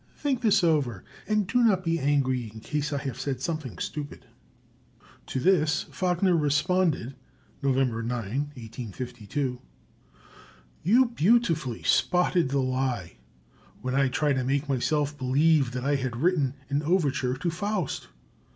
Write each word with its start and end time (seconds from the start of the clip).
Think 0.15 0.41
this 0.41 0.63
over, 0.63 1.03
and 1.27 1.45
do 1.45 1.63
not 1.63 1.83
be 1.83 1.99
angry 1.99 2.49
in 2.51 2.59
case 2.61 2.91
I 2.91 2.97
have 3.03 3.19
said 3.19 3.39
something 3.39 3.77
stupid." 3.77 4.25
To 5.27 5.39
this 5.39 5.83
Wagner 5.91 6.35
responded 6.35 7.13
(November 7.61 8.01
9, 8.01 8.09
1852): 8.17 9.61
"You 10.81 11.05
beautifully 11.09 11.83
spotted 11.83 12.49
the 12.49 12.63
lie 12.63 13.17
when 13.83 13.93
I 13.93 14.07
tried 14.07 14.37
to 14.37 14.43
make 14.43 14.67
myself 14.67 15.15
believe 15.15 15.71
that 15.73 15.83
I 15.85 15.93
had 15.97 16.15
written 16.17 16.55
an 16.71 16.81
overture 16.81 17.37
to 17.37 17.51
'Faust.' 17.51 18.07